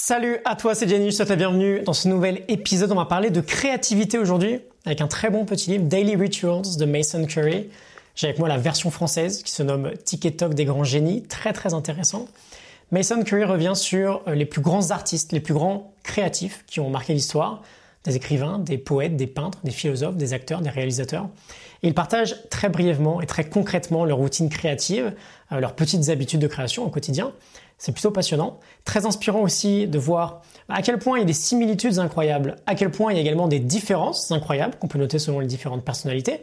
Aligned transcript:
Salut 0.00 0.38
à 0.44 0.54
toi, 0.54 0.76
c'est 0.76 0.86
Jenny, 0.88 1.10
je 1.10 1.18
te 1.18 1.28
la 1.28 1.34
bienvenue 1.34 1.80
dans 1.80 1.92
ce 1.92 2.06
nouvel 2.06 2.44
épisode. 2.46 2.92
On 2.92 2.94
va 2.94 3.04
parler 3.04 3.30
de 3.30 3.40
créativité 3.40 4.16
aujourd'hui 4.16 4.60
avec 4.86 5.00
un 5.00 5.08
très 5.08 5.28
bon 5.28 5.44
petit 5.44 5.70
livre, 5.70 5.86
Daily 5.86 6.14
Rituals 6.14 6.76
de 6.78 6.84
Mason 6.84 7.26
Curry. 7.26 7.68
J'ai 8.14 8.28
avec 8.28 8.38
moi 8.38 8.48
la 8.48 8.58
version 8.58 8.92
française 8.92 9.42
qui 9.42 9.50
se 9.50 9.64
nomme 9.64 9.90
TikTok 10.04 10.54
des 10.54 10.66
grands 10.66 10.84
génies, 10.84 11.24
très 11.24 11.52
très 11.52 11.74
intéressant. 11.74 12.26
Mason 12.92 13.24
Curry 13.24 13.42
revient 13.42 13.72
sur 13.74 14.22
euh, 14.28 14.36
les 14.36 14.46
plus 14.46 14.60
grands 14.60 14.92
artistes, 14.92 15.32
les 15.32 15.40
plus 15.40 15.52
grands 15.52 15.92
créatifs 16.04 16.64
qui 16.68 16.78
ont 16.78 16.90
marqué 16.90 17.12
l'histoire, 17.12 17.62
des 18.04 18.16
écrivains, 18.16 18.58
des 18.58 18.78
poètes, 18.78 19.16
des 19.16 19.26
peintres, 19.26 19.58
des 19.64 19.70
philosophes, 19.70 20.16
des 20.16 20.32
acteurs, 20.32 20.60
des 20.60 20.70
réalisateurs. 20.70 21.28
Et 21.82 21.88
il 21.88 21.94
partage 21.94 22.36
très 22.50 22.68
brièvement 22.68 23.20
et 23.20 23.26
très 23.26 23.44
concrètement 23.44 24.04
leur 24.04 24.18
routine 24.18 24.48
créative, 24.48 25.14
euh, 25.52 25.60
leurs 25.60 25.74
petites 25.74 26.08
habitudes 26.08 26.40
de 26.40 26.46
création 26.46 26.84
au 26.84 26.90
quotidien. 26.90 27.32
C'est 27.78 27.92
plutôt 27.92 28.10
passionnant. 28.10 28.58
Très 28.84 29.06
inspirant 29.06 29.40
aussi 29.40 29.86
de 29.86 29.98
voir 29.98 30.42
à 30.68 30.82
quel 30.82 30.98
point 30.98 31.18
il 31.18 31.20
y 31.20 31.22
a 31.22 31.26
des 31.26 31.32
similitudes 31.32 31.98
incroyables, 31.98 32.56
à 32.66 32.74
quel 32.74 32.90
point 32.90 33.12
il 33.12 33.16
y 33.16 33.18
a 33.18 33.22
également 33.22 33.46
des 33.46 33.60
différences 33.60 34.32
incroyables 34.32 34.74
qu'on 34.80 34.88
peut 34.88 34.98
noter 34.98 35.18
selon 35.18 35.40
les 35.40 35.46
différentes 35.46 35.84
personnalités. 35.84 36.40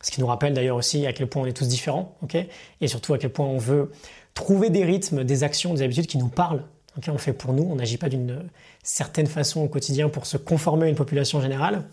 Ce 0.00 0.10
qui 0.10 0.20
nous 0.20 0.26
rappelle 0.26 0.54
d'ailleurs 0.54 0.76
aussi 0.76 1.06
à 1.06 1.12
quel 1.12 1.26
point 1.28 1.42
on 1.42 1.46
est 1.46 1.52
tous 1.52 1.68
différents, 1.68 2.16
ok? 2.22 2.36
Et 2.80 2.86
surtout 2.86 3.14
à 3.14 3.18
quel 3.18 3.30
point 3.30 3.46
on 3.46 3.58
veut 3.58 3.90
trouver 4.34 4.70
des 4.70 4.84
rythmes, 4.84 5.24
des 5.24 5.42
actions, 5.42 5.74
des 5.74 5.82
habitudes 5.82 6.06
qui 6.06 6.18
nous 6.18 6.28
parlent. 6.28 6.62
On 7.06 7.18
fait 7.18 7.32
pour 7.32 7.52
nous, 7.52 7.66
on 7.70 7.76
n'agit 7.76 7.98
pas 7.98 8.08
d'une 8.08 8.48
certaine 8.82 9.26
façon 9.26 9.62
au 9.62 9.68
quotidien 9.68 10.08
pour 10.08 10.26
se 10.26 10.36
conformer 10.36 10.86
à 10.86 10.88
une 10.88 10.96
population 10.96 11.40
générale. 11.40 11.84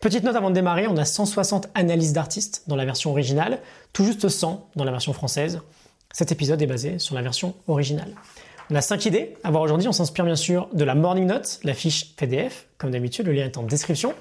Petite 0.00 0.24
note 0.24 0.36
avant 0.36 0.50
de 0.50 0.54
démarrer, 0.54 0.86
on 0.86 0.96
a 0.96 1.04
160 1.04 1.68
analyses 1.74 2.12
d'artistes 2.12 2.64
dans 2.66 2.76
la 2.76 2.84
version 2.84 3.10
originale, 3.10 3.60
tout 3.92 4.04
juste 4.04 4.28
100 4.28 4.68
dans 4.76 4.84
la 4.84 4.90
version 4.90 5.12
française. 5.12 5.60
Cet 6.12 6.30
épisode 6.30 6.60
est 6.60 6.66
basé 6.66 6.98
sur 6.98 7.14
la 7.14 7.22
version 7.22 7.54
originale. 7.68 8.14
On 8.70 8.74
a 8.74 8.80
5 8.80 9.06
idées 9.06 9.34
à 9.42 9.50
voir 9.50 9.62
aujourd'hui. 9.62 9.88
On 9.88 9.92
s'inspire 9.92 10.24
bien 10.24 10.36
sûr 10.36 10.68
de 10.72 10.84
la 10.84 10.94
Morning 10.94 11.26
Note, 11.26 11.60
la 11.64 11.74
fiche 11.74 12.14
PDF. 12.16 12.66
Comme 12.78 12.90
d'habitude, 12.90 13.26
le 13.26 13.32
lien 13.32 13.44
est 13.44 13.58
en 13.58 13.62
description. 13.62 14.14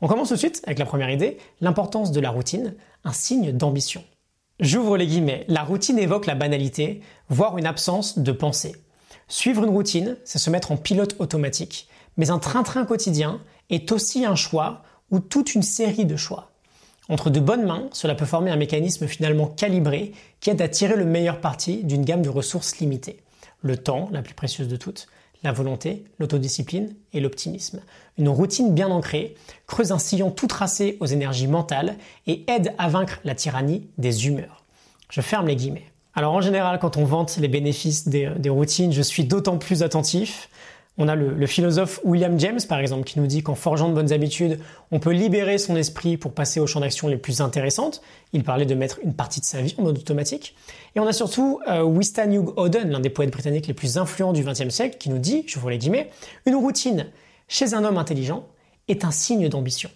On 0.00 0.08
commence 0.08 0.28
tout 0.28 0.34
de 0.34 0.38
suite 0.38 0.62
avec 0.66 0.78
la 0.78 0.86
première 0.86 1.10
idée, 1.10 1.38
l'importance 1.60 2.10
de 2.10 2.20
la 2.20 2.30
routine, 2.30 2.74
un 3.04 3.12
signe 3.12 3.52
d'ambition. 3.52 4.02
J'ouvre 4.60 4.96
les 4.96 5.06
guillemets. 5.06 5.44
La 5.48 5.62
routine 5.62 5.98
évoque 5.98 6.26
la 6.26 6.34
banalité, 6.34 7.00
voire 7.28 7.58
une 7.58 7.66
absence 7.66 8.18
de 8.18 8.32
pensée. 8.32 8.74
Suivre 9.32 9.64
une 9.64 9.70
routine, 9.70 10.18
c'est 10.24 10.38
se 10.38 10.50
mettre 10.50 10.72
en 10.72 10.76
pilote 10.76 11.16
automatique. 11.18 11.88
Mais 12.18 12.28
un 12.28 12.38
train-train 12.38 12.84
quotidien 12.84 13.40
est 13.70 13.90
aussi 13.90 14.26
un 14.26 14.34
choix 14.34 14.82
ou 15.10 15.20
toute 15.20 15.54
une 15.54 15.62
série 15.62 16.04
de 16.04 16.16
choix. 16.16 16.50
Entre 17.08 17.30
de 17.30 17.40
bonnes 17.40 17.64
mains, 17.64 17.88
cela 17.92 18.14
peut 18.14 18.26
former 18.26 18.50
un 18.50 18.56
mécanisme 18.56 19.06
finalement 19.06 19.46
calibré 19.46 20.12
qui 20.40 20.50
aide 20.50 20.60
à 20.60 20.68
tirer 20.68 20.96
le 20.96 21.06
meilleur 21.06 21.40
parti 21.40 21.82
d'une 21.82 22.04
gamme 22.04 22.20
de 22.20 22.28
ressources 22.28 22.76
limitées. 22.76 23.22
Le 23.62 23.78
temps, 23.78 24.10
la 24.12 24.20
plus 24.20 24.34
précieuse 24.34 24.68
de 24.68 24.76
toutes, 24.76 25.06
la 25.42 25.52
volonté, 25.52 26.04
l'autodiscipline 26.18 26.94
et 27.14 27.20
l'optimisme. 27.20 27.80
Une 28.18 28.28
routine 28.28 28.74
bien 28.74 28.90
ancrée 28.90 29.34
creuse 29.66 29.92
un 29.92 29.98
sillon 29.98 30.30
tout 30.30 30.46
tracé 30.46 30.98
aux 31.00 31.06
énergies 31.06 31.48
mentales 31.48 31.96
et 32.26 32.44
aide 32.50 32.74
à 32.76 32.90
vaincre 32.90 33.18
la 33.24 33.34
tyrannie 33.34 33.88
des 33.96 34.26
humeurs. 34.26 34.66
Je 35.08 35.22
ferme 35.22 35.46
les 35.46 35.56
guillemets. 35.56 35.91
Alors 36.14 36.34
en 36.34 36.40
général, 36.40 36.78
quand 36.78 36.96
on 36.96 37.04
vante 37.04 37.38
les 37.38 37.48
bénéfices 37.48 38.08
des, 38.08 38.48
routines, 38.48 38.92
je 38.92 39.02
suis 39.02 39.24
d'autant 39.24 39.58
plus 39.58 39.82
attentif 39.82 40.48
on 40.98 41.08
a 41.08 41.14
le, 41.14 41.46
philosophe 41.46 42.00
William 42.04 42.38
James, 42.38 42.60
par 42.68 42.78
exemple, 42.78 43.04
qui 43.04 43.18
nous 43.18 43.26
dit 43.26 43.42
qu'en 43.42 43.54
forgeant 43.54 43.88
de 43.88 43.94
bonnes 43.94 44.12
habitudes, 44.12 44.60
on 44.90 44.98
peut 45.00 45.12
libérer 45.12 45.56
son 45.56 45.74
esprit 45.74 46.18
pour 46.18 46.34
passer 46.34 46.60
aux 46.60 46.66
champs 46.66 46.80
d'action 46.80 47.08
les 47.08 47.16
plus 47.16 47.40
intéressantes. 47.40 48.02
Il 48.34 48.44
parlait 48.44 48.66
de 48.66 48.74
mettre 48.74 48.98
une 49.02 49.14
partie 49.14 49.40
de 49.40 49.46
sa 49.46 49.62
vie 49.62 49.74
en 49.78 49.84
mode 49.84 49.96
automatique. 49.96 50.54
Et 50.94 51.00
on 51.00 51.06
a 51.06 51.14
surtout 51.14 51.60
euh, 51.66 51.82
Winston 51.82 52.30
Hugh 52.30 52.52
Oden, 52.58 52.90
l'un 52.90 53.00
des 53.00 53.08
poètes 53.08 53.30
britanniques 53.30 53.66
les 53.68 53.74
plus 53.74 53.96
influents 53.96 54.34
du 54.34 54.44
XXe 54.44 54.68
siècle, 54.68 54.98
qui 54.98 55.08
nous 55.08 55.18
dit, 55.18 55.44
je 55.46 55.58
vous 55.58 55.68
les 55.70 55.78
guillemets, 55.78 56.10
une 56.44 56.56
routine 56.56 57.06
chez 57.48 57.72
un 57.72 57.84
homme 57.84 57.96
intelligent 57.96 58.46
est 58.88 59.06
un 59.06 59.10
signe 59.10 59.48
d'ambition. 59.48 59.88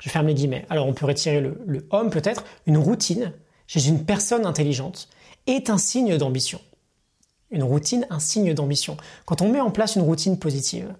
Je 0.00 0.08
ferme 0.08 0.28
les 0.28 0.34
guillemets. 0.34 0.64
Alors 0.70 0.86
on 0.86 0.94
peut 0.94 1.04
retirer 1.04 1.40
le 1.40 1.86
homme 1.90 2.08
peut-être. 2.08 2.44
Une 2.64 2.78
routine 2.78 3.32
chez 3.66 3.86
une 3.86 4.04
personne 4.04 4.46
intelligente 4.46 5.08
est 5.46 5.70
un 5.70 5.78
signe 5.78 6.16
d'ambition 6.16 6.60
une 7.52 7.62
routine, 7.62 8.06
un 8.10 8.18
signe 8.18 8.54
d'ambition. 8.54 8.96
Quand 9.26 9.42
on 9.42 9.50
met 9.50 9.60
en 9.60 9.70
place 9.70 9.94
une 9.94 10.02
routine 10.02 10.38
positive, 10.38 10.92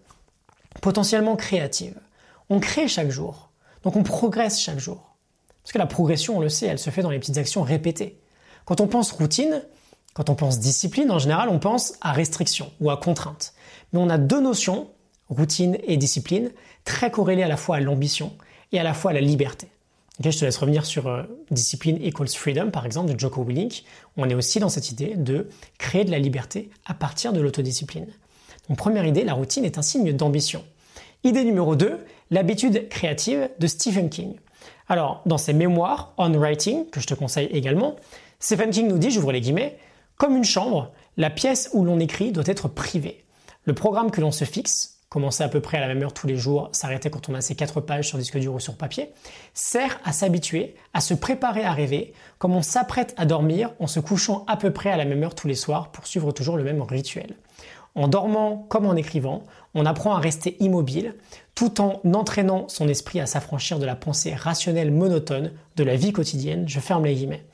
potentiellement 0.80 1.34
créative, 1.34 1.98
on 2.50 2.60
crée 2.60 2.86
chaque 2.86 3.10
jour. 3.10 3.50
Donc 3.82 3.96
on 3.96 4.02
progresse 4.02 4.60
chaque 4.60 4.78
jour. 4.78 5.16
Parce 5.62 5.72
que 5.72 5.78
la 5.78 5.86
progression, 5.86 6.36
on 6.36 6.40
le 6.40 6.48
sait, 6.48 6.66
elle 6.66 6.78
se 6.78 6.90
fait 6.90 7.02
dans 7.02 7.10
les 7.10 7.18
petites 7.18 7.38
actions 7.38 7.62
répétées. 7.62 8.20
Quand 8.64 8.80
on 8.80 8.86
pense 8.86 9.10
routine, 9.12 9.62
quand 10.14 10.28
on 10.28 10.34
pense 10.34 10.60
discipline, 10.60 11.10
en 11.10 11.18
général, 11.18 11.48
on 11.48 11.58
pense 11.58 11.94
à 12.00 12.12
restriction 12.12 12.70
ou 12.80 12.90
à 12.90 12.98
contrainte. 12.98 13.54
Mais 13.92 13.98
on 13.98 14.10
a 14.10 14.18
deux 14.18 14.40
notions, 14.40 14.90
routine 15.28 15.78
et 15.84 15.96
discipline, 15.96 16.50
très 16.84 17.10
corrélées 17.10 17.42
à 17.42 17.48
la 17.48 17.56
fois 17.56 17.76
à 17.76 17.80
l'ambition 17.80 18.36
et 18.72 18.78
à 18.78 18.82
la 18.82 18.92
fois 18.92 19.12
à 19.12 19.14
la 19.14 19.20
liberté 19.20 19.68
je 20.20 20.38
te 20.38 20.44
laisse 20.44 20.58
revenir 20.58 20.84
sur 20.84 21.06
euh, 21.06 21.22
Discipline 21.50 21.98
equals 22.04 22.28
freedom, 22.28 22.70
par 22.70 22.86
exemple, 22.86 23.12
de 23.12 23.18
Joko 23.18 23.44
Willink. 23.44 23.84
On 24.16 24.28
est 24.28 24.34
aussi 24.34 24.60
dans 24.60 24.68
cette 24.68 24.90
idée 24.90 25.14
de 25.16 25.48
créer 25.78 26.04
de 26.04 26.10
la 26.10 26.18
liberté 26.18 26.70
à 26.84 26.94
partir 26.94 27.32
de 27.32 27.40
l'autodiscipline. 27.40 28.06
Donc, 28.68 28.78
première 28.78 29.06
idée, 29.06 29.24
la 29.24 29.34
routine 29.34 29.64
est 29.64 29.78
un 29.78 29.82
signe 29.82 30.12
d'ambition. 30.12 30.64
Idée 31.24 31.44
numéro 31.44 31.76
2, 31.76 31.98
l'habitude 32.30 32.88
créative 32.88 33.48
de 33.58 33.66
Stephen 33.66 34.10
King. 34.10 34.34
Alors, 34.88 35.22
dans 35.26 35.38
ses 35.38 35.52
mémoires, 35.52 36.12
On 36.18 36.32
Writing, 36.32 36.88
que 36.90 37.00
je 37.00 37.06
te 37.06 37.14
conseille 37.14 37.46
également, 37.46 37.96
Stephen 38.40 38.70
King 38.70 38.88
nous 38.88 38.98
dit, 38.98 39.10
j'ouvre 39.10 39.32
les 39.32 39.40
guillemets, 39.40 39.78
comme 40.16 40.36
une 40.36 40.44
chambre, 40.44 40.92
la 41.16 41.30
pièce 41.30 41.70
où 41.72 41.84
l'on 41.84 41.98
écrit 41.98 42.32
doit 42.32 42.44
être 42.46 42.68
privée. 42.68 43.24
Le 43.64 43.72
programme 43.72 44.10
que 44.10 44.20
l'on 44.20 44.32
se 44.32 44.44
fixe, 44.44 44.98
commencer 45.12 45.44
à 45.44 45.48
peu 45.50 45.60
près 45.60 45.76
à 45.76 45.80
la 45.80 45.88
même 45.88 46.02
heure 46.02 46.14
tous 46.14 46.26
les 46.26 46.38
jours, 46.38 46.70
s'arrêter 46.72 47.10
quand 47.10 47.28
on 47.28 47.34
a 47.34 47.42
ces 47.42 47.54
quatre 47.54 47.82
pages 47.82 48.08
sur 48.08 48.16
disque 48.16 48.38
dur 48.38 48.54
ou 48.54 48.60
sur 48.60 48.76
papier, 48.76 49.10
sert 49.52 50.00
à 50.06 50.12
s'habituer, 50.12 50.74
à 50.94 51.02
se 51.02 51.12
préparer 51.12 51.64
à 51.64 51.74
rêver, 51.74 52.14
comme 52.38 52.56
on 52.56 52.62
s'apprête 52.62 53.12
à 53.18 53.26
dormir 53.26 53.72
en 53.78 53.86
se 53.86 54.00
couchant 54.00 54.42
à 54.48 54.56
peu 54.56 54.72
près 54.72 54.90
à 54.90 54.96
la 54.96 55.04
même 55.04 55.22
heure 55.22 55.34
tous 55.34 55.48
les 55.48 55.54
soirs 55.54 55.92
pour 55.92 56.06
suivre 56.06 56.32
toujours 56.32 56.56
le 56.56 56.64
même 56.64 56.80
rituel. 56.80 57.36
En 57.94 58.08
dormant 58.08 58.64
comme 58.70 58.86
en 58.86 58.96
écrivant, 58.96 59.42
on 59.74 59.84
apprend 59.84 60.14
à 60.16 60.18
rester 60.18 60.56
immobile, 60.60 61.14
tout 61.54 61.82
en 61.82 62.00
entraînant 62.14 62.66
son 62.68 62.88
esprit 62.88 63.20
à 63.20 63.26
s'affranchir 63.26 63.78
de 63.78 63.84
la 63.84 63.96
pensée 63.96 64.34
rationnelle 64.34 64.92
monotone 64.92 65.52
de 65.76 65.84
la 65.84 65.96
vie 65.96 66.14
quotidienne, 66.14 66.66
je 66.66 66.80
ferme 66.80 67.04
les 67.04 67.14
guillemets. 67.14 67.44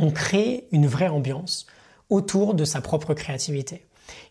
On 0.00 0.10
crée 0.10 0.66
une 0.72 0.88
vraie 0.88 1.06
ambiance 1.06 1.68
autour 2.10 2.54
de 2.54 2.64
sa 2.64 2.80
propre 2.80 3.14
créativité. 3.14 3.84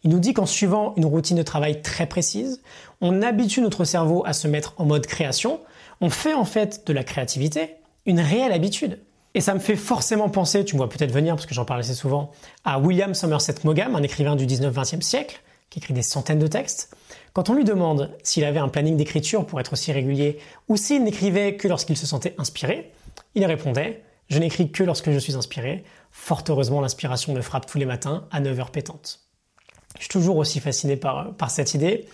Il 0.03 0.09
nous 0.09 0.19
dit 0.19 0.33
qu'en 0.33 0.45
suivant 0.45 0.93
une 0.97 1.05
routine 1.05 1.37
de 1.37 1.43
travail 1.43 1.81
très 1.81 2.07
précise, 2.07 2.61
on 3.01 3.21
habitue 3.21 3.61
notre 3.61 3.83
cerveau 3.85 4.23
à 4.25 4.33
se 4.33 4.47
mettre 4.47 4.73
en 4.77 4.85
mode 4.85 5.05
création, 5.05 5.59
on 6.01 6.09
fait 6.09 6.33
en 6.33 6.45
fait 6.45 6.85
de 6.87 6.93
la 6.93 7.03
créativité 7.03 7.75
une 8.05 8.19
réelle 8.19 8.51
habitude. 8.51 8.99
Et 9.33 9.41
ça 9.41 9.53
me 9.53 9.59
fait 9.59 9.75
forcément 9.75 10.29
penser, 10.29 10.65
tu 10.65 10.75
me 10.75 10.79
vois 10.79 10.89
peut-être 10.89 11.11
venir 11.11 11.35
parce 11.35 11.45
que 11.45 11.53
j'en 11.53 11.65
parle 11.65 11.79
assez 11.79 11.93
souvent, 11.93 12.31
à 12.65 12.79
William 12.79 13.13
Somerset 13.13 13.55
Maugham, 13.63 13.95
un 13.95 14.03
écrivain 14.03 14.35
du 14.35 14.45
19-20e 14.45 15.01
siècle, 15.01 15.41
qui 15.69 15.79
écrit 15.79 15.93
des 15.93 16.01
centaines 16.01 16.39
de 16.39 16.47
textes. 16.47 16.93
Quand 17.31 17.49
on 17.49 17.53
lui 17.53 17.63
demande 17.63 18.11
s'il 18.23 18.43
avait 18.43 18.59
un 18.59 18.67
planning 18.67 18.97
d'écriture 18.97 19.45
pour 19.45 19.61
être 19.61 19.73
aussi 19.73 19.93
régulier 19.93 20.37
ou 20.67 20.75
s'il 20.75 21.03
n'écrivait 21.03 21.55
que 21.55 21.69
lorsqu'il 21.69 21.95
se 21.95 22.05
sentait 22.05 22.35
inspiré, 22.37 22.91
il 23.35 23.45
répondait 23.45 24.03
Je 24.29 24.39
n'écris 24.39 24.69
que 24.69 24.83
lorsque 24.83 25.11
je 25.11 25.19
suis 25.19 25.35
inspiré. 25.35 25.85
Fort 26.11 26.43
heureusement, 26.49 26.81
l'inspiration 26.81 27.33
me 27.33 27.41
frappe 27.41 27.67
tous 27.67 27.77
les 27.77 27.85
matins 27.85 28.27
à 28.31 28.41
9 28.41 28.59
heures 28.59 28.71
pétantes. 28.71 29.21
Je 29.95 30.01
suis 30.01 30.09
toujours 30.09 30.37
aussi 30.37 30.59
fasciné 30.59 30.95
par, 30.95 31.33
cette 31.49 31.73
idée. 31.73 32.07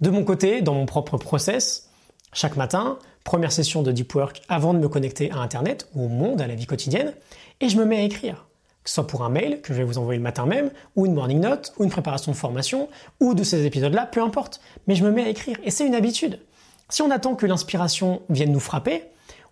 De 0.00 0.10
mon 0.10 0.24
côté, 0.24 0.62
dans 0.62 0.74
mon 0.74 0.86
propre 0.86 1.16
process, 1.16 1.90
chaque 2.32 2.56
matin, 2.56 2.98
première 3.24 3.52
session 3.52 3.82
de 3.82 3.92
deep 3.92 4.14
work 4.14 4.42
avant 4.48 4.74
de 4.74 4.78
me 4.78 4.88
connecter 4.88 5.30
à 5.30 5.38
Internet 5.38 5.88
ou 5.94 6.04
au 6.04 6.08
monde, 6.08 6.40
à 6.40 6.46
la 6.46 6.54
vie 6.54 6.66
quotidienne, 6.66 7.14
et 7.60 7.68
je 7.68 7.76
me 7.76 7.84
mets 7.84 7.98
à 7.98 8.02
écrire. 8.02 8.46
Que 8.84 8.90
ce 8.90 8.94
soit 8.94 9.06
pour 9.06 9.24
un 9.24 9.28
mail 9.28 9.60
que 9.60 9.74
je 9.74 9.78
vais 9.78 9.84
vous 9.84 9.98
envoyer 9.98 10.18
le 10.18 10.22
matin 10.22 10.46
même, 10.46 10.70
ou 10.96 11.06
une 11.06 11.14
morning 11.14 11.40
note, 11.40 11.72
ou 11.78 11.84
une 11.84 11.90
préparation 11.90 12.32
de 12.32 12.36
formation, 12.36 12.88
ou 13.20 13.34
de 13.34 13.42
ces 13.42 13.66
épisodes-là, 13.66 14.06
peu 14.06 14.22
importe. 14.22 14.60
Mais 14.86 14.94
je 14.94 15.04
me 15.04 15.10
mets 15.10 15.24
à 15.24 15.28
écrire, 15.28 15.58
et 15.64 15.70
c'est 15.70 15.86
une 15.86 15.94
habitude. 15.94 16.40
Si 16.88 17.02
on 17.02 17.10
attend 17.10 17.34
que 17.34 17.44
l'inspiration 17.44 18.22
vienne 18.30 18.52
nous 18.52 18.60
frapper, 18.60 19.04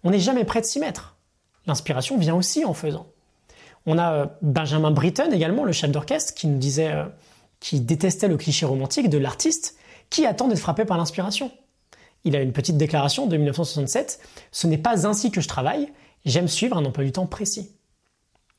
on 0.04 0.10
n'est 0.10 0.20
jamais 0.20 0.44
prêt 0.44 0.60
de 0.60 0.66
s'y 0.66 0.78
mettre. 0.78 1.16
L'inspiration 1.66 2.16
vient 2.16 2.34
aussi 2.34 2.64
en 2.64 2.72
faisant. 2.72 3.06
On 3.86 3.98
a 3.98 4.12
euh, 4.12 4.26
Benjamin 4.42 4.90
Britten 4.90 5.32
également, 5.32 5.64
le 5.64 5.72
chef 5.72 5.90
d'orchestre, 5.90 6.34
qui 6.34 6.46
nous 6.46 6.58
disait 6.58 6.92
euh, 6.92 7.04
qui 7.66 7.80
détestait 7.80 8.28
le 8.28 8.36
cliché 8.36 8.64
romantique 8.64 9.08
de 9.08 9.18
l'artiste 9.18 9.76
qui 10.08 10.24
attend 10.24 10.46
d'être 10.46 10.60
frappé 10.60 10.84
par 10.84 10.98
l'inspiration. 10.98 11.50
Il 12.22 12.36
a 12.36 12.40
une 12.40 12.52
petite 12.52 12.76
déclaration 12.76 13.26
de 13.26 13.36
1967, 13.36 14.20
ce 14.52 14.68
n'est 14.68 14.78
pas 14.78 15.04
ainsi 15.04 15.32
que 15.32 15.40
je 15.40 15.48
travaille, 15.48 15.88
j'aime 16.24 16.46
suivre 16.46 16.76
un 16.76 16.84
emploi 16.84 17.02
du 17.02 17.10
temps 17.10 17.26
précis. 17.26 17.72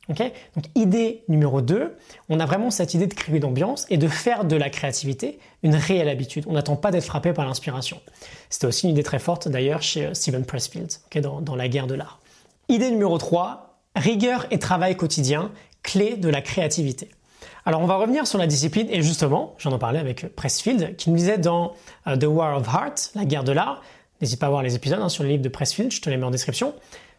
Donc 0.10 0.66
idée 0.76 1.24
numéro 1.30 1.62
2, 1.62 1.96
on 2.28 2.40
a 2.42 2.46
vraiment 2.46 2.70
cette 2.70 2.96
idée 2.96 3.08
de 3.08 3.14
créer 3.14 3.40
d'ambiance 3.40 3.86
et 3.90 3.96
de 3.98 4.10
faire 4.10 4.44
de 4.44 4.58
la 4.58 4.70
créativité 4.70 5.40
une 5.64 5.76
réelle 5.76 6.10
habitude. 6.10 6.44
On 6.50 6.54
n'attend 6.54 6.76
pas 6.76 6.92
d'être 6.92 7.06
frappé 7.06 7.32
par 7.32 7.46
l'inspiration. 7.46 8.02
C'était 8.50 8.68
aussi 8.68 8.88
une 8.88 8.92
idée 8.92 9.04
très 9.04 9.20
forte 9.20 9.48
d'ailleurs 9.48 9.82
chez 9.82 10.08
euh, 10.08 10.14
Steven 10.14 10.46
Pressfield, 10.46 10.92
dans, 11.22 11.40
dans 11.40 11.56
La 11.56 11.70
guerre 11.70 11.88
de 11.88 11.96
l'art. 11.96 12.20
Idée 12.68 12.92
numéro 12.92 13.18
3, 13.18 13.80
rigueur 13.96 14.48
et 14.52 14.60
travail 14.60 14.98
quotidien, 14.98 15.52
clé 15.82 16.18
de 16.18 16.28
la 16.28 16.42
créativité. 16.42 17.10
Alors 17.66 17.82
on 17.82 17.86
va 17.86 17.98
revenir 17.98 18.28
sur 18.28 18.38
la 18.38 18.48
discipline 18.48 18.88
et 18.90 19.02
justement, 19.02 19.56
j'en 19.58 19.76
ai 19.76 19.80
parlé 19.80 20.00
avec 20.00 20.36
Pressfield 20.36 20.96
qui 20.96 21.10
nous 21.10 21.18
disait 21.18 21.38
dans 21.38 21.74
euh, 22.08 22.16
The 22.16 22.26
War 22.26 22.58
of 22.58 22.68
Heart, 22.68 23.12
la 23.16 23.26
guerre 23.26 23.44
de 23.44 23.52
l'art, 23.52 23.82
n'hésite 24.22 24.40
pas 24.40 24.48
à 24.48 24.50
voir 24.50 24.64
les 24.64 24.76
épisodes 24.76 25.00
hein, 25.02 25.10
sur 25.10 25.24
le 25.24 25.30
livre 25.30 25.44
de 25.44 25.50
Pressfield, 25.50 25.92
je 25.92 26.02
te 26.02 26.10
les 26.10 26.18
mets 26.18 26.26
en 26.26 26.32
description, 26.32 26.74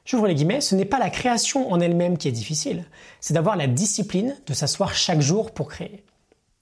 j'ouvre 0.04 0.26
les 0.26 0.34
guillemets, 0.34 0.60
ce 0.60 0.74
n'est 0.74 0.84
pas 0.84 0.98
la 0.98 1.10
création 1.10 1.70
en 1.70 1.80
elle-même 1.80 2.16
qui 2.18 2.28
est 2.28 2.32
difficile, 2.32 2.84
c'est 3.20 3.34
d'avoir 3.34 3.56
la 3.56 3.66
discipline 3.66 4.36
de 4.46 4.54
s'asseoir 4.54 4.94
chaque 4.94 5.20
jour 5.20 5.52
pour 5.52 5.68
créer. 5.68 6.02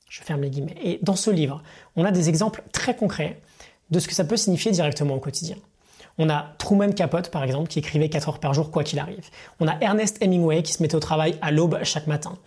Je 0.08 0.22
ferme 0.22 0.42
les 0.42 0.50
guillemets. 0.50 0.76
Et 0.82 0.98
dans 1.02 1.16
ce 1.16 1.30
livre, 1.30 1.62
on 1.96 2.04
a 2.04 2.10
des 2.10 2.28
exemples 2.28 2.62
très 2.72 2.96
concrets 2.96 3.40
de 3.90 3.98
ce 3.98 4.08
que 4.08 4.14
ça 4.14 4.24
peut 4.24 4.36
signifier 4.36 4.72
directement 4.72 5.14
au 5.14 5.20
quotidien. 5.20 5.56
On 6.18 6.30
a 6.30 6.54
Truman 6.58 6.92
Capote, 6.92 7.30
par 7.30 7.44
exemple, 7.44 7.68
qui 7.68 7.78
écrivait 7.78 8.08
4 8.08 8.28
heures 8.28 8.40
par 8.40 8.54
jour, 8.54 8.70
quoi 8.70 8.84
qu'il 8.84 8.98
arrive. 8.98 9.28
On 9.60 9.68
a 9.68 9.76
Ernest 9.80 10.22
Hemingway, 10.22 10.62
qui 10.62 10.72
se 10.72 10.82
mettait 10.82 10.94
au 10.94 11.00
travail 11.00 11.36
à 11.42 11.50
l'aube 11.50 11.78
chaque 11.82 12.06
matin. 12.06 12.38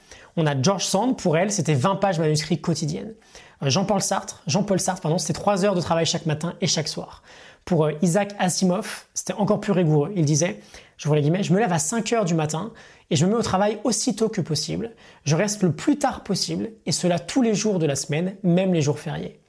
On 0.41 0.45
a 0.45 0.59
George 0.59 0.86
Sand, 0.86 1.18
pour 1.18 1.36
elle, 1.36 1.51
c'était 1.51 1.74
20 1.74 1.97
pages 1.97 2.18
manuscrits 2.18 2.62
quotidiennes. 2.62 3.13
Euh, 3.62 3.69
Jean-Paul 3.69 4.01
Sartre, 4.01 4.41
Jean-Paul 4.47 4.80
Sartre, 4.80 5.01
pardon, 5.01 5.18
c'était 5.18 5.33
3 5.33 5.65
heures 5.65 5.75
de 5.75 5.81
travail 5.81 6.06
chaque 6.06 6.25
matin 6.25 6.53
et 6.62 6.68
chaque 6.68 6.88
soir. 6.88 7.24
Pour 7.65 7.83
euh, 7.83 7.91
Isaac 8.01 8.33
Asimov, 8.39 9.03
c'était 9.13 9.33
encore 9.33 9.59
plus 9.59 9.74
rigoureux. 9.74 10.13
Il 10.15 10.24
disait, 10.24 10.62
je 10.95 11.09
vous 11.09 11.13
les 11.13 11.21
guillemets, 11.21 11.44
je 11.44 11.51
me 11.51 11.59
lève 11.59 11.74
à 11.74 11.80
5 11.80 12.13
heures 12.13 12.24
du 12.24 12.36
matin 12.36 12.71
et 13.09 13.18
je 13.18 13.25
me 13.25 13.31
mets 13.31 13.38
au 13.38 13.41
travail 13.41 13.80
aussitôt 13.83 14.30
que 14.30 14.39
possible. 14.39 14.91
Je 15.25 15.36
reste 15.36 15.62
le 15.62 15.74
plus 15.74 16.00
tard 16.00 16.24
possible 16.24 16.69
et 16.86 16.94
cela 16.94 17.19
tous 17.19 17.41
les 17.41 17.53
jours 17.53 17.77
de 17.77 17.86
la 17.86 17.97
semaine, 17.97 18.38
même 18.41 18.74
les 18.74 18.81
jours 18.81 18.97
fériés. 18.97 19.41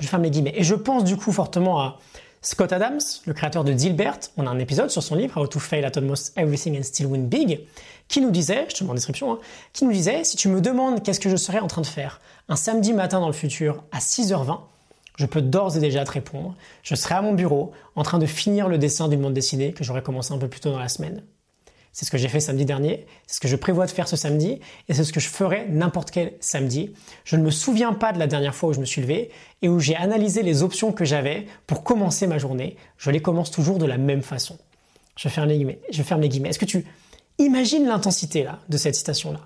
Je 0.00 0.08
ferme 0.08 0.24
les 0.24 0.30
guillemets. 0.30 0.54
Et 0.56 0.64
je 0.64 0.74
pense 0.74 1.04
du 1.04 1.16
coup 1.16 1.30
fortement 1.30 1.80
à 1.80 1.98
Scott 2.40 2.72
Adams, 2.72 3.00
le 3.26 3.32
créateur 3.32 3.64
de 3.64 3.72
Dilbert, 3.72 4.20
on 4.36 4.46
a 4.46 4.50
un 4.50 4.58
épisode 4.60 4.90
sur 4.90 5.02
son 5.02 5.16
livre 5.16 5.40
How 5.40 5.48
to 5.48 5.58
Fail 5.58 5.84
at 5.84 5.92
Almost 5.96 6.38
Everything 6.38 6.78
and 6.78 6.84
Still 6.84 7.06
Win 7.06 7.26
Big, 7.26 7.66
qui 8.06 8.20
nous 8.20 8.30
disait, 8.30 8.66
je 8.68 8.76
te 8.76 8.84
mets 8.84 8.90
en 8.90 8.94
description, 8.94 9.32
hein, 9.32 9.38
qui 9.72 9.84
nous 9.84 9.92
disait, 9.92 10.22
si 10.22 10.36
tu 10.36 10.48
me 10.48 10.60
demandes 10.60 11.02
qu'est-ce 11.02 11.18
que 11.18 11.28
je 11.28 11.36
serais 11.36 11.58
en 11.58 11.66
train 11.66 11.82
de 11.82 11.86
faire 11.86 12.20
un 12.48 12.54
samedi 12.54 12.92
matin 12.92 13.18
dans 13.18 13.26
le 13.26 13.32
futur 13.32 13.82
à 13.90 13.98
6h20, 13.98 14.60
je 15.16 15.26
peux 15.26 15.42
d'ores 15.42 15.76
et 15.76 15.80
déjà 15.80 16.04
te 16.04 16.12
répondre, 16.12 16.54
je 16.84 16.94
serai 16.94 17.16
à 17.16 17.22
mon 17.22 17.34
bureau 17.34 17.72
en 17.96 18.04
train 18.04 18.20
de 18.20 18.26
finir 18.26 18.68
le 18.68 18.78
dessin 18.78 19.08
d'une 19.08 19.20
bande 19.20 19.34
dessinée 19.34 19.72
que 19.72 19.82
j'aurais 19.82 20.02
commencé 20.02 20.32
un 20.32 20.38
peu 20.38 20.48
plus 20.48 20.60
tôt 20.60 20.70
dans 20.70 20.78
la 20.78 20.88
semaine. 20.88 21.24
C'est 21.92 22.04
ce 22.04 22.10
que 22.10 22.18
j'ai 22.18 22.28
fait 22.28 22.40
samedi 22.40 22.64
dernier, 22.64 23.06
c'est 23.26 23.36
ce 23.36 23.40
que 23.40 23.48
je 23.48 23.56
prévois 23.56 23.86
de 23.86 23.90
faire 23.90 24.08
ce 24.08 24.16
samedi, 24.16 24.60
et 24.88 24.94
c'est 24.94 25.04
ce 25.04 25.12
que 25.12 25.20
je 25.20 25.28
ferai 25.28 25.66
n'importe 25.68 26.10
quel 26.10 26.34
samedi. 26.40 26.92
Je 27.24 27.36
ne 27.36 27.42
me 27.42 27.50
souviens 27.50 27.92
pas 27.92 28.12
de 28.12 28.18
la 28.18 28.26
dernière 28.26 28.54
fois 28.54 28.70
où 28.70 28.72
je 28.72 28.80
me 28.80 28.84
suis 28.84 29.00
levé 29.00 29.30
et 29.62 29.68
où 29.68 29.80
j'ai 29.80 29.96
analysé 29.96 30.42
les 30.42 30.62
options 30.62 30.92
que 30.92 31.04
j'avais 31.04 31.46
pour 31.66 31.82
commencer 31.82 32.26
ma 32.26 32.38
journée. 32.38 32.76
Je 32.98 33.10
les 33.10 33.20
commence 33.20 33.50
toujours 33.50 33.78
de 33.78 33.86
la 33.86 33.98
même 33.98 34.22
façon. 34.22 34.58
Je 35.16 35.28
ferme 35.28 35.48
les 35.48 35.56
guillemets. 35.56 35.80
Je 35.90 36.02
ferme 36.02 36.20
les 36.20 36.28
guillemets. 36.28 36.50
Est-ce 36.50 36.60
que 36.60 36.64
tu 36.64 36.86
imagines 37.38 37.86
l'intensité 37.86 38.44
là 38.44 38.60
de 38.68 38.76
cette 38.76 38.94
citation-là? 38.94 39.40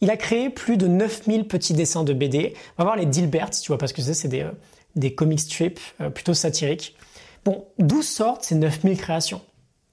Il 0.00 0.10
a 0.10 0.16
créé 0.16 0.50
plus 0.50 0.76
de 0.76 0.88
9000 0.88 1.46
petits 1.46 1.74
dessins 1.74 2.02
de 2.02 2.12
BD. 2.12 2.54
On 2.76 2.82
va 2.82 2.84
voir 2.84 2.96
les 2.96 3.06
Dilbert, 3.06 3.50
tu 3.50 3.68
vois, 3.68 3.78
parce 3.78 3.92
que 3.92 4.02
c'est 4.02 4.26
des, 4.26 4.40
euh, 4.40 4.50
des 4.96 5.14
comic 5.14 5.38
strips 5.38 5.78
euh, 6.00 6.10
plutôt 6.10 6.34
satiriques. 6.34 6.96
Bon, 7.44 7.66
d'où 7.78 8.02
sortent 8.02 8.42
ces 8.42 8.56
9000 8.56 8.96
créations? 8.96 9.40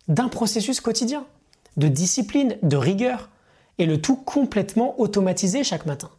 D'un 0.07 0.28
processus 0.28 0.81
quotidien 0.81 1.28
de 1.77 1.88
discipline, 1.88 2.57
de 2.63 2.77
rigueur, 2.77 3.30
et 3.77 3.86
le 3.86 4.01
tout 4.01 4.18
complètement 4.18 5.00
automatisé 5.00 5.63
chaque 5.63 5.86
matin. 5.86 6.10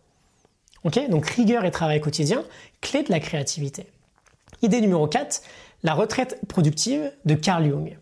Ok 0.85 0.99
Donc 1.11 1.27
rigueur 1.27 1.65
et 1.65 1.71
travail 1.71 2.01
quotidien, 2.01 2.43
clé 2.81 3.03
de 3.03 3.11
la 3.11 3.21
créativité. 3.21 3.87
Idée 4.63 4.81
numéro 4.81 5.07
4, 5.07 5.43
la 5.83 5.95
retraite 5.95 6.41
productive 6.49 7.13
de 7.25 7.35
Carl 7.35 7.65
Jung. 7.65 7.97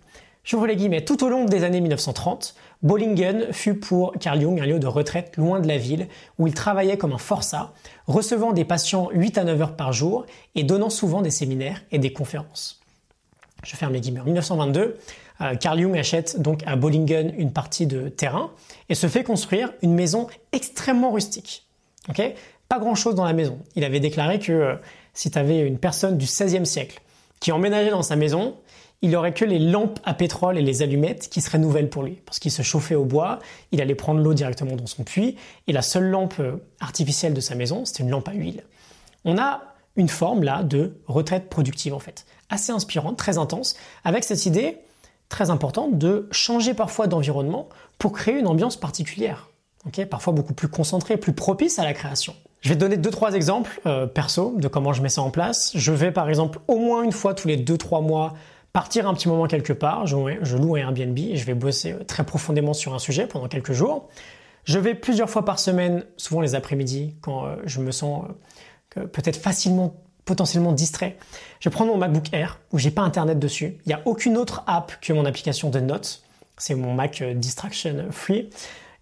J'ouvre 0.45 0.67
les 0.67 0.77
guillemets, 0.77 1.05
tout 1.05 1.23
au 1.25 1.29
long 1.29 1.45
des 1.45 1.63
années 1.63 1.81
1930, 1.81 2.55
Bollingen 2.83 3.53
fut 3.53 3.75
pour 3.75 4.13
Carl 4.19 4.41
Jung 4.41 4.61
un 4.61 4.67
lieu 4.67 4.79
de 4.79 4.87
retraite 4.87 5.37
loin 5.37 5.61
de 5.61 5.69
la 5.69 5.77
ville 5.77 6.09
où 6.39 6.47
il 6.47 6.55
travaillait 6.55 6.97
comme 6.97 7.13
un 7.13 7.19
forçat, 7.19 7.75
recevant 8.07 8.53
des 8.53 8.65
patients 8.65 9.11
8 9.13 9.39
à 9.39 9.45
9 9.45 9.61
heures 9.61 9.77
par 9.77 9.93
jour 9.93 10.25
et 10.55 10.63
donnant 10.63 10.91
souvent 10.91 11.21
des 11.21 11.31
séminaires 11.31 11.83
et 11.91 11.99
des 11.99 12.13
conférences. 12.13 12.81
Je 13.65 13.77
ferme 13.77 13.93
les 13.93 14.01
guillemets. 14.01 14.21
En 14.21 14.25
1922, 14.25 14.81
euh, 14.81 14.97
Carl 15.61 15.81
Jung 15.81 15.97
achète 15.97 16.41
donc 16.41 16.63
à 16.67 16.75
Bollingen 16.77 17.33
une 17.39 17.53
partie 17.53 17.87
de 17.87 18.09
terrain 18.09 18.51
et 18.89 18.95
se 18.95 19.07
fait 19.07 19.23
construire 19.23 19.73
une 19.83 19.95
maison 19.95 20.27
extrêmement 20.53 21.13
rustique. 21.13 21.65
Pas 22.69 22.79
grand-chose 22.79 23.15
dans 23.15 23.25
la 23.25 23.33
maison. 23.33 23.59
Il 23.77 23.85
avait 23.85 24.01
déclaré 24.01 24.39
que 24.39 24.53
euh, 24.53 24.75
si 25.15 25.31
tu 25.31 25.39
avais 25.39 25.61
une 25.61 25.79
personne 25.79 26.19
du 26.19 26.27
XVIe 26.27 26.67
siècle 26.67 27.01
qui 27.41 27.51
emménageait 27.51 27.91
dans 27.91 28.03
sa 28.03 28.15
maison, 28.15 28.57
il 29.01 29.09
n'y 29.09 29.17
aurait 29.17 29.33
que 29.33 29.45
les 29.45 29.59
lampes 29.59 30.01
à 30.05 30.13
pétrole 30.13 30.59
et 30.59 30.63
les 30.63 30.83
allumettes 30.83 31.29
qui 31.31 31.41
seraient 31.41 31.59
nouvelles 31.59 31.89
pour 31.89 32.03
lui, 32.03 32.21
parce 32.27 32.39
qu'il 32.39 32.51
se 32.51 32.63
chauffait 32.63 32.97
au 32.97 33.05
bois, 33.05 33.39
il 33.73 33.81
allait 33.81 33.95
prendre 33.95 34.21
l'eau 34.21 34.35
directement 34.35 34.77
dans 34.77 34.87
son 34.87 35.05
puits, 35.05 35.37
et 35.67 35.73
la 35.73 35.83
seule 35.83 36.11
lampe 36.11 36.35
euh, 36.41 36.57
artificielle 36.81 37.33
de 37.33 37.41
sa 37.41 37.55
maison, 37.55 37.85
c'était 37.85 38.03
une 38.03 38.11
lampe 38.11 38.29
à 38.29 38.33
huile. 38.33 38.65
On 39.25 39.39
a 39.39 39.63
une 39.97 40.09
forme 40.09 40.43
là 40.43 40.63
de 40.63 41.01
retraite 41.07 41.49
productive 41.49 41.95
en 41.95 42.01
fait, 42.01 42.27
assez 42.51 42.73
inspirante, 42.73 43.17
très 43.17 43.39
intense, 43.39 43.77
avec 44.05 44.25
cette 44.25 44.45
idée 44.47 44.79
très 45.29 45.51
important 45.51 45.89
de 45.89 46.29
changer 46.31 46.75
parfois 46.75 47.07
d'environnement 47.07 47.69
pour 47.99 48.13
créer 48.13 48.39
une 48.39 48.47
ambiance 48.47 48.77
particulière. 48.77 49.51
parfois 50.11 50.33
beaucoup 50.33 50.55
plus 50.55 50.69
concentrée, 50.69 51.17
plus 51.17 51.33
propice 51.33 51.79
à 51.79 51.85
la 51.85 51.95
création. 51.95 52.35
Je 52.61 52.71
vais 52.71 52.77
donner 52.77 52.97
deux 52.97 53.11
trois 53.11 53.35
exemples 53.35 53.81
euh, 53.87 54.07
perso 54.07 54.55
de 54.57 54.69
comment 54.69 54.93
je 54.93 55.03
mets 55.03 55.09
ça 55.09 55.23
en 55.23 55.31
place. 55.31 55.71
Je 55.75 55.93
vais 55.93 56.11
par 56.11 56.29
exemple 56.29 56.59
au 56.67 56.79
moins 56.79 57.03
une 57.03 57.13
fois 57.13 57.35
tous 57.35 57.47
les 57.47 57.57
deux 57.57 57.79
trois 57.79 58.01
mois 58.01 58.35
partir 58.73 59.09
un 59.09 59.15
petit 59.15 59.29
moment 59.29 59.47
quelque 59.47 59.73
part. 59.73 60.07
Je, 60.07 60.17
loue 60.57 60.77
un 60.77 60.79
Airbnb 60.79 61.19
et 61.19 61.37
je 61.37 61.45
vais 61.45 61.55
bosser 61.55 61.93
euh, 61.93 62.05
très 62.05 62.25
profondément 62.25 62.75
sur 62.75 62.95
un 62.95 62.99
sujet 62.99 63.27
pendant 63.27 63.49
quelques 63.49 63.73
jours. 63.73 64.09
Je 64.65 64.79
vais 64.79 64.95
plusieurs 64.95 65.31
fois 65.31 65.45
par 65.45 65.59
semaine, 65.59 66.05
souvent 66.17 66.41
les 66.41 66.55
après-midi, 66.55 67.17
quand 67.21 67.47
euh, 67.47 67.57
je 67.65 67.81
me 67.81 67.91
sens 67.91 68.25
peut-être 69.13 69.37
facilement 69.37 69.95
potentiellement 70.29 70.73
distrait. 70.73 71.17
Je 71.59 71.71
prendre 71.71 71.91
mon 71.91 71.97
MacBook 71.97 72.35
Air 72.35 72.61
où 72.71 72.79
j'ai 72.79 72.91
pas 72.91 73.01
internet 73.01 73.39
dessus. 73.39 73.79
Il 73.87 73.89
n'y 73.89 73.95
a 73.95 74.03
aucune 74.05 74.37
autre 74.37 74.63
app 74.67 74.93
que 75.01 75.15
mon 75.15 75.25
application 75.25 75.71
de 75.71 75.81
notes. 75.81 76.23
C'est 76.59 76.75
mon 76.75 76.93
Mac 76.93 77.23
euh, 77.23 77.33
Distraction 77.33 78.09
Free. 78.11 78.51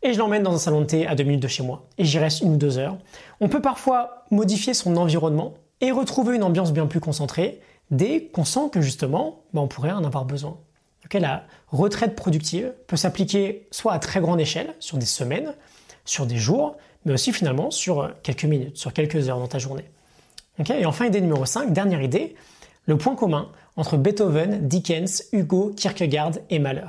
Et 0.02 0.12
je 0.12 0.19
l'emmène 0.19 0.44
dans 0.44 0.55
un 0.55 0.58
salon 0.58 0.82
de 0.82 0.87
thé 0.87 1.05
à 1.05 1.17
deux 1.17 1.25
minutes 1.25 1.43
de 1.43 1.49
chez 1.49 1.64
moi. 1.64 1.84
Et 1.99 2.05
j'y 2.05 2.20
reste 2.20 2.43
une 2.43 2.55
ou 2.55 2.56
deux 2.56 2.78
heures. 2.78 2.96
On 3.40 3.49
peut 3.49 3.61
parfois 3.61 4.25
modifier 4.31 4.73
son 4.73 4.96
environnement 4.96 5.55
et 5.81 5.90
retrouver 5.90 6.37
une 6.37 6.44
ambiance 6.44 6.73
bien 6.73 6.87
plus 6.87 7.00
concentrée 7.00 7.61
dès 7.90 8.26
qu'on 8.26 8.44
sent 8.44 8.70
que 8.72 8.81
justement, 8.81 9.40
ben, 9.52 9.62
on 9.62 9.69
pourrait 9.69 9.90
en 9.90 10.05
avoir 10.05 10.26
besoin. 10.26 10.56
la 11.12 11.43
retraite 11.72 12.14
productive 12.14 12.72
peut 12.87 12.96
s'appliquer 12.96 13.67
soit 13.72 13.94
à 13.94 13.99
très 13.99 14.20
grande 14.20 14.40
échelle, 14.40 14.75
sur 14.79 14.96
des 14.96 15.06
semaines, 15.06 15.55
sur 16.05 16.25
des 16.25 16.37
jours, 16.37 16.76
mais 17.05 17.14
aussi 17.14 17.32
finalement 17.32 17.72
sur 17.72 18.12
quelques 18.22 18.44
minutes, 18.44 18.76
sur 18.76 18.93
quelques 18.93 19.29
heures 19.29 19.40
dans 19.40 19.49
ta 19.49 19.58
journée 19.58 19.87
et 20.58 20.87
enfin, 20.87 21.06
idée 21.06 21.20
numéro 21.20 21.44
5, 21.44 21.73
dernière 21.73 22.03
idée, 22.03 22.35
le 22.87 22.97
point 22.97 23.15
commun 23.15 23.48
entre 23.77 23.96
Beethoven, 23.96 24.67
Dickens, 24.67 25.25
Hugo, 25.32 25.72
Kierkegaard 25.77 26.32
et 26.51 26.58
Mahler. 26.58 26.89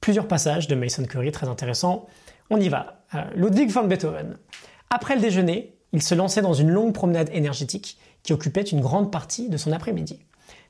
Plusieurs 0.00 0.28
passages 0.28 0.68
de 0.68 0.74
Mason 0.74 1.04
Curry 1.04 1.32
très 1.32 1.48
intéressants. 1.48 2.06
On 2.50 2.60
y 2.60 2.68
va. 2.68 3.02
Euh, 3.14 3.22
Ludwig 3.34 3.70
van 3.70 3.84
Beethoven. 3.84 4.36
Après 4.90 5.16
le 5.16 5.20
déjeuner, 5.20 5.74
il 5.92 6.02
se 6.02 6.14
lançait 6.14 6.42
dans 6.42 6.54
une 6.54 6.70
longue 6.70 6.92
promenade 6.92 7.30
énergétique 7.32 7.98
qui 8.22 8.32
occupait 8.32 8.62
une 8.62 8.80
grande 8.80 9.10
partie 9.10 9.48
de 9.48 9.56
son 9.56 9.72
après-midi. 9.72 10.20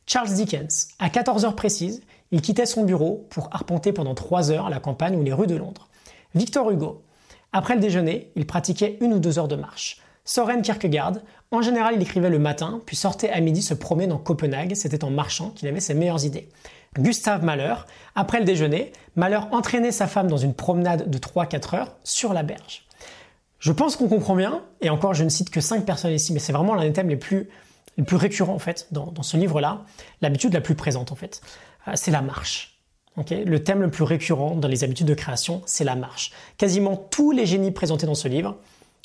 Charles 0.06 0.32
Dickens, 0.32 0.88
à 0.98 1.10
14 1.10 1.44
heures 1.44 1.56
précises, 1.56 2.02
il 2.30 2.40
quittait 2.40 2.66
son 2.66 2.84
bureau 2.84 3.26
pour 3.28 3.48
arpenter 3.52 3.92
pendant 3.92 4.14
3 4.14 4.50
heures 4.50 4.70
la 4.70 4.80
campagne 4.80 5.16
ou 5.16 5.22
les 5.22 5.32
rues 5.32 5.46
de 5.46 5.56
Londres. 5.56 5.88
Victor 6.34 6.70
Hugo, 6.70 7.02
après 7.52 7.74
le 7.74 7.80
déjeuner, 7.80 8.30
il 8.36 8.46
pratiquait 8.46 8.96
une 9.00 9.12
ou 9.12 9.18
deux 9.18 9.38
heures 9.38 9.48
de 9.48 9.56
marche. 9.56 10.00
Soren 10.28 10.60
Kierkegaard, 10.60 11.14
en 11.52 11.62
général, 11.62 11.94
il 11.96 12.02
écrivait 12.02 12.28
le 12.28 12.38
matin, 12.38 12.82
puis 12.84 12.96
sortait 12.96 13.30
à 13.30 13.40
midi 13.40 13.62
se 13.62 13.72
promener 13.72 14.06
dans 14.06 14.18
Copenhague, 14.18 14.74
c'était 14.74 15.02
en 15.02 15.08
marchant 15.08 15.52
qu'il 15.52 15.66
avait 15.68 15.80
ses 15.80 15.94
meilleures 15.94 16.26
idées. 16.26 16.50
Gustave 16.98 17.42
Mahler, 17.42 17.74
après 18.14 18.38
le 18.38 18.44
déjeuner, 18.44 18.92
Mahler 19.16 19.40
entraînait 19.52 19.90
sa 19.90 20.06
femme 20.06 20.28
dans 20.28 20.36
une 20.36 20.52
promenade 20.52 21.08
de 21.08 21.18
3-4 21.18 21.76
heures 21.76 21.96
sur 22.04 22.34
la 22.34 22.42
berge. 22.42 22.84
Je 23.58 23.72
pense 23.72 23.96
qu'on 23.96 24.06
comprend 24.06 24.36
bien, 24.36 24.60
et 24.82 24.90
encore 24.90 25.14
je 25.14 25.24
ne 25.24 25.30
cite 25.30 25.48
que 25.48 25.62
5 25.62 25.86
personnes 25.86 26.12
ici, 26.12 26.34
mais 26.34 26.40
c'est 26.40 26.52
vraiment 26.52 26.74
l'un 26.74 26.84
des 26.84 26.92
thèmes 26.92 27.08
les 27.08 27.16
plus, 27.16 27.48
récurrents 27.96 28.54
en 28.54 28.58
fait 28.58 28.86
dans, 28.92 29.22
ce 29.22 29.38
livre-là, 29.38 29.86
l'habitude 30.20 30.52
la 30.52 30.60
plus 30.60 30.74
présente 30.74 31.10
en 31.10 31.16
fait, 31.16 31.40
euh, 31.88 31.92
c'est 31.94 32.10
la 32.10 32.20
marche. 32.20 32.78
le 33.16 33.58
thème 33.64 33.80
le 33.80 33.90
plus 33.90 34.04
récurrent 34.04 34.56
dans 34.56 34.68
les 34.68 34.84
habitudes 34.84 35.08
de 35.08 35.14
création, 35.14 35.62
c'est 35.64 35.84
la 35.84 35.96
marche. 35.96 36.32
Quasiment 36.58 36.98
tous 36.98 37.30
les 37.30 37.46
génies 37.46 37.72
présentés 37.72 38.04
dans 38.04 38.14
ce 38.14 38.28
livre 38.28 38.58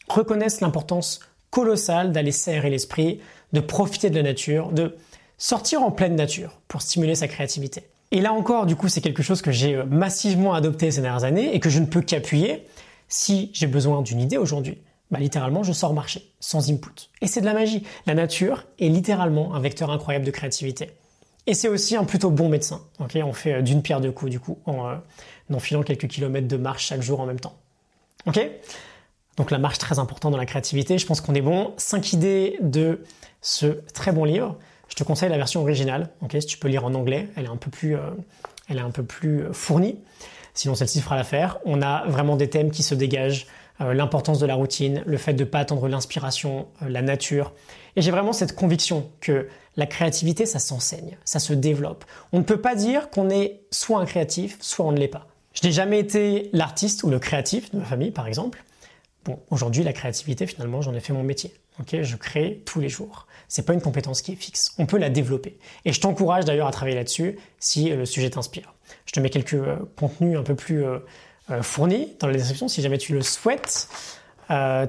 reconnaissent 0.07 0.62
l'importance 0.62 1.19
colossale 1.50 2.12
d'aller 2.12 2.31
serrer 2.31 2.69
l'esprit, 2.69 3.19
de 3.53 3.60
profiter 3.60 4.10
de 4.10 4.15
la 4.15 4.24
nature, 4.24 4.72
de 4.72 4.95
sortir 5.38 5.83
en 5.83 5.91
pleine 5.91 6.15
nature 6.15 6.60
pour 6.67 6.81
stimuler 6.81 7.15
sa 7.15 7.27
créativité. 7.27 7.83
Et 8.12 8.22
là 8.22 8.31
encore, 8.31 8.65
du 8.65 8.75
coup, 8.75 8.89
c'est 8.89 9.01
quelque 9.01 9.24
chose 9.24 9.41
que 9.41 9.51
j'ai 9.51 9.75
euh, 9.75 9.86
massivement 9.86 10.53
adopté 10.53 10.91
ces 10.91 11.01
dernières 11.01 11.24
années 11.24 11.55
et 11.55 11.60
que 11.60 11.69
je 11.69 11.79
ne 11.79 11.86
peux 11.86 12.01
qu'appuyer 12.01 12.65
si 13.07 13.50
j'ai 13.53 13.67
besoin 13.67 14.01
d'une 14.01 14.19
idée 14.19 14.38
aujourd'hui. 14.38 14.77
Bah, 15.12 15.19
littéralement, 15.19 15.63
je 15.63 15.74
sors 15.74 15.93
marcher, 15.93 16.31
sans 16.39 16.72
input. 16.72 17.10
Et 17.22 17.27
c'est 17.27 17.41
de 17.41 17.45
la 17.45 17.53
magie. 17.53 17.83
La 18.05 18.15
nature 18.15 18.65
est 18.79 18.89
littéralement 18.89 19.53
un 19.53 19.60
vecteur 19.60 19.91
incroyable 19.91 20.25
de 20.25 20.31
créativité. 20.31 20.91
Et 21.45 21.53
c'est 21.53 21.67
aussi 21.67 21.95
un 21.95 22.05
plutôt 22.05 22.29
bon 22.29 22.50
médecin. 22.50 22.81
on 23.00 23.33
fait 23.33 23.53
euh, 23.53 23.62
d'une 23.62 23.81
pierre 23.81 24.00
deux 24.00 24.12
coups, 24.12 24.31
du 24.31 24.39
coup, 24.39 24.60
en, 24.65 24.88
euh, 24.88 24.95
en 25.51 25.55
enfilant 25.55 25.83
quelques 25.83 26.07
kilomètres 26.07 26.48
de 26.48 26.57
marche 26.57 26.86
chaque 26.86 27.01
jour 27.01 27.19
en 27.19 27.25
même 27.25 27.39
temps. 27.39 27.55
Ok? 28.25 28.39
Donc 29.37 29.51
la 29.51 29.57
marche 29.57 29.79
très 29.79 29.99
importante 29.99 30.31
dans 30.31 30.37
la 30.37 30.45
créativité, 30.45 30.97
je 30.97 31.05
pense 31.05 31.21
qu'on 31.21 31.33
est 31.33 31.41
bon. 31.41 31.73
5 31.77 32.13
idées 32.13 32.57
de 32.61 33.03
ce 33.41 33.65
très 33.93 34.11
bon 34.11 34.25
livre. 34.25 34.57
Je 34.89 34.95
te 34.95 35.03
conseille 35.03 35.29
la 35.29 35.37
version 35.37 35.61
originale, 35.61 36.09
ok? 36.21 36.37
Si 36.39 36.45
tu 36.45 36.57
peux 36.57 36.67
lire 36.67 36.85
en 36.85 36.93
anglais, 36.93 37.29
elle 37.35 37.45
est 37.45 37.49
un 37.49 37.57
peu 37.57 37.71
plus, 37.71 37.95
euh, 37.95 38.11
elle 38.69 38.77
est 38.77 38.81
un 38.81 38.91
peu 38.91 39.03
plus 39.03 39.45
fournie. 39.51 39.99
Sinon 40.53 40.75
celle-ci 40.75 41.01
fera 41.01 41.15
l'affaire. 41.15 41.59
On 41.65 41.81
a 41.81 42.05
vraiment 42.07 42.35
des 42.35 42.49
thèmes 42.49 42.69
qui 42.69 42.83
se 42.83 42.93
dégagent, 42.93 43.47
euh, 43.81 43.93
l'importance 43.93 44.39
de 44.39 44.45
la 44.45 44.55
routine, 44.55 45.01
le 45.05 45.17
fait 45.17 45.33
de 45.33 45.43
ne 45.43 45.49
pas 45.49 45.59
attendre 45.59 45.87
l'inspiration, 45.87 46.67
euh, 46.81 46.89
la 46.89 47.01
nature. 47.01 47.53
Et 47.95 48.01
j'ai 48.01 48.11
vraiment 48.11 48.33
cette 48.33 48.55
conviction 48.55 49.09
que 49.19 49.47
la 49.77 49.87
créativité, 49.87 50.45
ça 50.45 50.59
s'enseigne, 50.59 51.17
ça 51.25 51.39
se 51.39 51.53
développe. 51.53 52.05
On 52.31 52.37
ne 52.37 52.43
peut 52.43 52.61
pas 52.61 52.75
dire 52.75 53.09
qu'on 53.09 53.29
est 53.29 53.61
soit 53.71 53.99
un 53.99 54.05
créatif, 54.05 54.57
soit 54.61 54.85
on 54.85 54.91
ne 54.91 54.99
l'est 54.99 55.07
pas. 55.07 55.27
Je 55.53 55.65
n'ai 55.65 55.73
jamais 55.73 55.99
été 55.99 56.49
l'artiste 56.53 57.03
ou 57.03 57.09
le 57.09 57.17
créatif 57.17 57.71
de 57.71 57.79
ma 57.79 57.85
famille, 57.85 58.11
par 58.11 58.27
exemple. 58.27 58.63
Bon, 59.25 59.39
aujourd'hui, 59.50 59.84
la 59.84 59.94
créativité, 59.94 60.46
finalement, 60.48 60.82
j'en 60.82 60.94
ai 60.94 61.00
fait 61.00 61.13
mon 61.13 61.24
métier. 61.24 61.53
Je 61.92 62.15
crée 62.18 62.62
tous 62.65 62.80
les 62.80 62.89
jours. 62.89 63.27
C'est 63.48 63.65
pas 63.65 63.74
une 63.74 63.82
compétence 63.82 64.22
qui 64.22 64.34
est 64.34 64.36
fixe. 64.36 64.74
On 64.77 64.86
peut 64.86 64.98
la 64.98 65.10
développer. 65.10 65.58
Et 65.86 65.94
je 65.94 66.00
t'encourage 66.00 66.46
d'ailleurs 66.46 66.68
à 66.68 66.72
travailler 66.72 66.96
là-dessus 66.96 67.39
si 67.60 67.92
euh, 67.92 67.98
le 67.98 68.06
sujet 68.06 68.30
t'inspire. 68.30 68.74
Je 69.06 69.12
te 69.13 69.20
mets 69.20 69.30
quelques 69.30 69.53
euh, 69.53 69.77
contenus 69.98 70.38
un 70.38 70.44
peu 70.44 70.56
plus 70.56 70.84
euh, 70.84 71.00
fournis 71.62 72.13
dans 72.20 72.27
la 72.27 72.34
description 72.34 72.68
si 72.68 72.82
jamais 72.82 72.98
tu 72.98 73.13
le 73.13 73.22
souhaites. 73.22 73.89
Euh, 74.51 74.86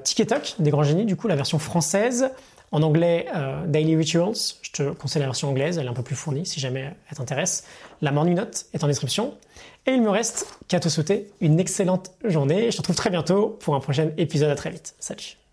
des 0.58 0.70
grands 0.70 0.82
génies, 0.82 1.04
du 1.04 1.16
coup, 1.16 1.28
la 1.28 1.36
version 1.36 1.58
française. 1.58 2.30
En 2.74 2.82
anglais, 2.82 3.26
Daily 3.68 3.94
Rituals. 3.94 4.34
Je 4.62 4.72
te 4.72 4.90
conseille 4.90 5.20
la 5.20 5.28
version 5.28 5.48
anglaise, 5.48 5.78
elle 5.78 5.86
est 5.86 5.90
un 5.90 5.94
peu 5.94 6.02
plus 6.02 6.16
fournie 6.16 6.44
si 6.44 6.58
jamais 6.58 6.92
elle 7.08 7.16
t'intéresse. 7.16 7.62
La 8.02 8.10
Morning 8.10 8.34
Note 8.34 8.66
est 8.74 8.82
en 8.82 8.88
description. 8.88 9.34
Et 9.86 9.92
il 9.92 10.02
me 10.02 10.10
reste 10.10 10.48
qu'à 10.66 10.80
te 10.80 10.88
souhaiter 10.88 11.30
une 11.40 11.60
excellente 11.60 12.10
journée. 12.24 12.72
Je 12.72 12.76
te 12.76 12.78
retrouve 12.78 12.96
très 12.96 13.10
bientôt 13.10 13.56
pour 13.60 13.76
un 13.76 13.80
prochain 13.80 14.10
épisode. 14.16 14.50
À 14.50 14.56
très 14.56 14.70
vite. 14.70 14.96
Salut. 14.98 15.43